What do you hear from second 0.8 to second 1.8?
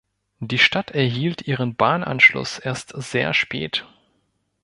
erhielt ihren